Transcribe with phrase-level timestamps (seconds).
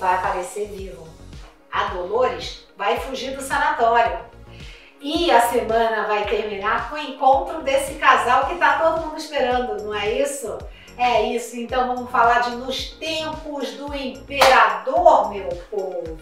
[0.00, 1.08] aparecer vivo.
[1.70, 4.18] A Dolores vai fugir do sanatório.
[5.00, 9.84] E a semana vai terminar com o encontro desse casal que tá todo mundo esperando,
[9.84, 10.58] não é isso?
[10.96, 16.18] É isso, então vamos falar de Nos Tempos do Imperador, meu povo.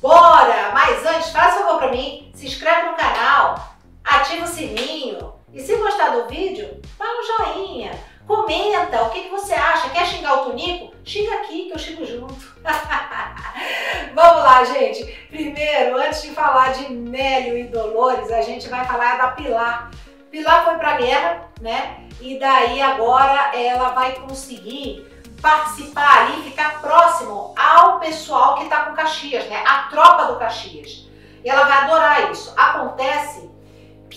[0.00, 0.70] Bora!
[0.72, 5.74] Mas antes, faz favor pra mim, se inscreve no canal, ativa o sininho e se
[5.74, 6.80] gostar do vídeo,
[8.28, 9.88] comenta o que, que você acha.
[9.88, 10.92] Quer xingar o Tonico?
[11.02, 12.36] Xinga aqui que eu xingo junto.
[14.14, 15.04] Vamos lá, gente.
[15.30, 19.90] Primeiro, antes de falar de Nélio e Dolores, a gente vai falar da Pilar.
[20.30, 22.06] Pilar foi pra guerra, né?
[22.20, 25.08] E daí agora ela vai conseguir
[25.40, 29.64] participar ali, ficar próximo ao pessoal que tá com Caxias, né?
[29.66, 31.08] A tropa do Caxias.
[31.42, 32.52] E ela vai adorar isso.
[32.56, 33.47] Acontece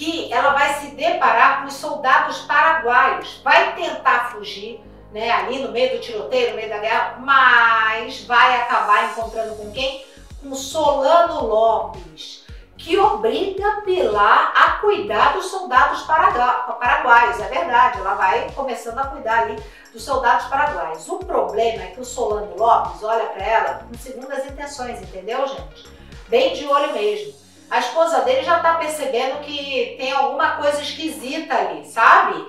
[0.01, 5.71] que ela vai se deparar com os soldados paraguaios, vai tentar fugir, né, ali no
[5.71, 10.03] meio do tiroteio, no meio da guerra, mas vai acabar encontrando com quem?
[10.41, 12.47] Com Solano Lopes,
[12.79, 17.39] que obriga Pilar a cuidar dos soldados paraguaios.
[17.39, 21.07] É verdade, ela vai começando a cuidar ali dos soldados paraguaios.
[21.09, 25.87] O problema é que o Solano Lopes olha para ela com segundas intenções, entendeu, gente?
[26.27, 27.40] Bem de olho mesmo
[27.71, 32.45] a esposa dele já tá percebendo que tem alguma coisa esquisita ali, sabe?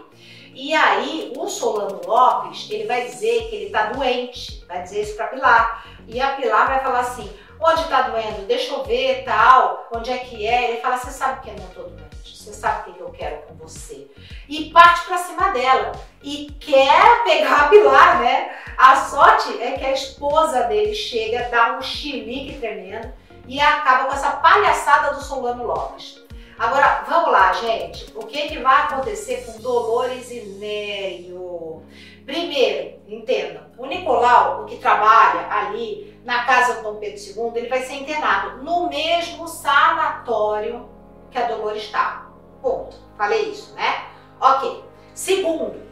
[0.52, 5.16] E aí, o Solano Lopes, ele vai dizer que ele tá doente, vai dizer isso
[5.16, 5.86] pra Pilar.
[6.08, 8.46] E a Pilar vai falar assim, onde tá doendo?
[8.48, 10.72] Deixa eu ver, tal, onde é que é?
[10.72, 13.42] Ele fala, você sabe que eu não tô doente, você sabe o que eu quero
[13.42, 14.10] com você.
[14.48, 15.92] E parte pra cima dela.
[16.20, 18.50] E quer pegar a Pilar, né?
[18.76, 23.12] A sorte é que a esposa dele chega, dá um chilique tremendo,
[23.46, 26.22] e acaba com essa palhaçada do Solano Lopes.
[26.58, 28.12] Agora, vamos lá, gente.
[28.14, 31.82] O que, que vai acontecer com Dolores e Nélio?
[32.24, 37.68] Primeiro, entendam, o Nicolau, o que trabalha ali na casa do Dom Pedro II, ele
[37.68, 40.88] vai ser internado no mesmo sanatório
[41.30, 42.28] que a Dolores está.
[42.60, 42.96] Ponto.
[43.18, 44.04] Falei isso, né?
[44.40, 44.84] Ok.
[45.14, 45.82] Segundo,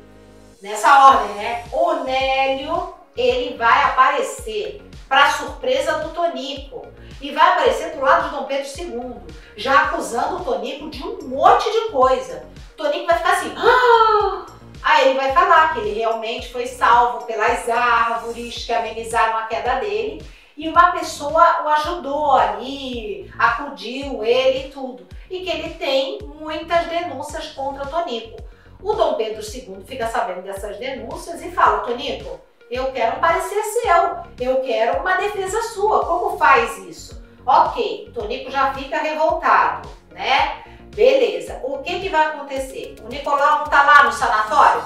[0.62, 1.64] nessa ordem, né?
[1.72, 6.86] O Nélio, ele vai aparecer para surpresa do Tonico
[7.20, 11.18] e vai aparecer do lado de Dom Pedro II, já acusando o Tonico de um
[11.24, 12.44] monte de coisa.
[12.72, 14.46] O Tonico vai ficar assim, ah!
[14.80, 19.80] Aí ele vai falar que ele realmente foi salvo pelas árvores que amenizaram a queda
[19.80, 20.24] dele
[20.56, 25.06] e uma pessoa o ajudou ali, acudiu ele e tudo.
[25.28, 28.42] E que ele tem muitas denúncias contra o Tonico.
[28.80, 32.40] O Dom Pedro II fica sabendo dessas denúncias e fala, Tonico,
[32.70, 36.04] eu quero um parecer seu, eu quero uma defesa sua.
[36.04, 37.20] Como faz isso?
[37.44, 40.62] Ok, Tonico já fica revoltado, né?
[40.94, 41.60] Beleza.
[41.64, 42.96] O que, que vai acontecer?
[43.04, 44.82] O Nicolau não tá lá no sanatório?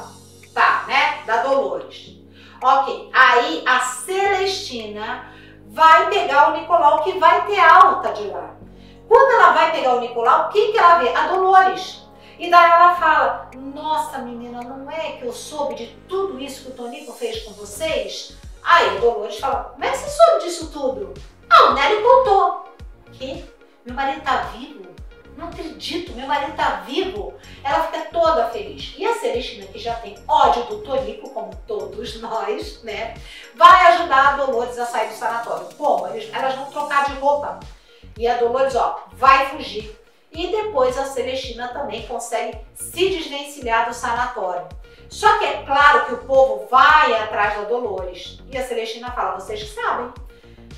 [0.54, 1.18] Tá, né?
[1.26, 2.16] Da Dolores.
[2.62, 3.10] Ok.
[3.12, 5.32] Aí a Celestina
[5.66, 8.54] vai pegar o Nicolau que vai ter alta de lá.
[9.08, 11.08] Quando ela vai pegar o Nicolau, quem que ela vê?
[11.14, 12.03] A Dolores.
[12.38, 16.70] E daí ela fala: Nossa, menina, não é que eu soube de tudo isso que
[16.70, 18.36] o Tonico fez com vocês?
[18.62, 21.14] Aí Dolores fala: Como é que você soube disso tudo?
[21.48, 22.74] Ah, o Nery contou.
[23.12, 23.44] Que?
[23.84, 24.84] Meu marido tá vivo?
[25.36, 27.34] Não acredito, meu marido tá vivo.
[27.62, 28.94] Ela fica toda feliz.
[28.96, 33.14] E a Celestina, que já tem ódio do Tonico, como todos nós, né?
[33.54, 35.68] Vai ajudar a Dolores a sair do sanatório.
[35.76, 36.06] Como?
[36.06, 37.60] Elas vão trocar de roupa.
[38.16, 40.03] E a Dolores, ó, vai fugir
[40.34, 44.66] e depois a Celestina também consegue se desvencilhar do sanatório.
[45.08, 48.40] Só que é claro que o povo vai atrás da Dolores.
[48.50, 50.12] E a Celestina fala, vocês que sabem,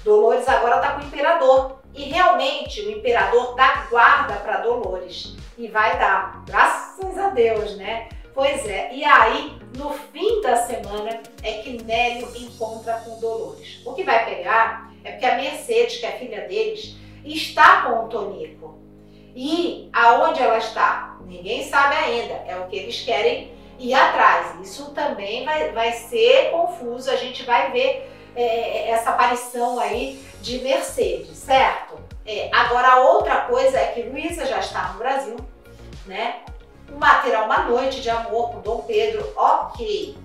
[0.05, 1.79] Dolores agora está com o imperador.
[1.95, 5.35] E realmente o imperador dá guarda para Dolores.
[5.57, 8.11] E vai dar, graças a Deus, né?
[8.35, 13.81] Pois é, e aí no fim da semana é que Nélio encontra com Dolores.
[13.87, 16.95] O que vai pegar é porque a Mercedes, que é filha deles,
[17.25, 18.86] está com o Tonico.
[19.37, 21.19] E aonde ela está?
[21.27, 22.33] Ninguém sabe ainda.
[22.47, 24.59] É o que eles querem ir atrás.
[24.63, 27.11] Isso também vai, vai ser confuso.
[27.11, 31.99] A gente vai ver é, essa aparição aí de Mercedes, certo?
[32.25, 35.37] É, agora, outra coisa é que Luísa já está no Brasil,
[36.07, 36.37] né?
[36.91, 40.17] O material Uma Noite de Amor com Dom Pedro, ok.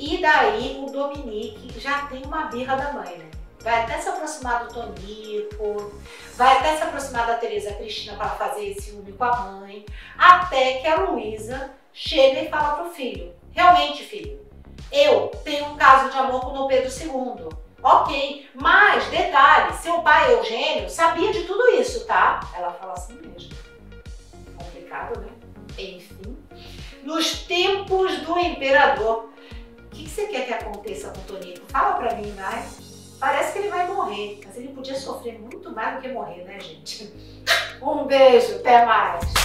[0.00, 3.37] E daí o Dominique já tem uma birra da mãe, né?
[3.60, 5.92] Vai até se aproximar do Tonico,
[6.34, 9.84] vai até se aproximar da Tereza Cristina para fazer esse ciúme com a mãe,
[10.16, 14.48] até que a Luísa chega e fala pro filho, realmente filho,
[14.92, 17.48] eu tenho um caso de amor com o Dom Pedro II.
[17.80, 22.40] Ok, mas detalhe, seu pai Eugênio sabia de tudo isso, tá?
[22.56, 23.56] Ela fala assim mesmo.
[24.56, 25.28] Complicado, né?
[25.78, 26.36] Enfim.
[27.04, 29.30] Nos tempos do imperador,
[29.78, 31.66] o que, que você quer que aconteça com o Tonico?
[31.68, 32.64] Fala pra mim, vai.
[33.18, 36.58] Parece que ele vai morrer, mas ele podia sofrer muito mais do que morrer, né,
[36.60, 37.12] gente?
[37.80, 39.37] Um beijo, até mais!